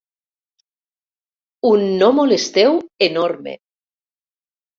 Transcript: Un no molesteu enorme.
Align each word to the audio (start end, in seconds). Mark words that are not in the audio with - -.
Un 1.73 1.83
no 1.99 2.07
molesteu 2.21 2.81
enorme. 3.09 3.55